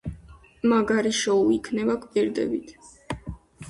[0.71, 2.77] მაგარი შოუ იქნება, გპირდებით.